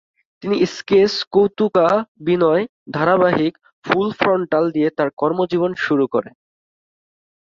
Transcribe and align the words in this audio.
তিনি 0.43 0.55
স্কেচ 0.71 1.13
কৌতুকাভিনয় 1.33 2.63
ধারাবাহিক 2.91 3.53
"ফুল 3.85 4.07
ফ্রন্টাল" 4.13 4.65
দিয়ে 4.71 4.89
তার 4.97 5.09
কর্মজীবন 5.17 5.71
শুরু 5.85 6.05
করেন। 6.13 6.33